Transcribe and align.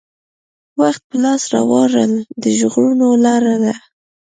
وخت 0.79 1.01
په 1.09 1.15
لاس 1.23 1.41
راوړل 1.53 2.11
د 2.41 2.43
ژغورنې 2.57 3.11
لاره 3.25 3.55
ده. 3.63 3.73